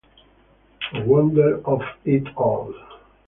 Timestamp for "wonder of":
1.01-1.83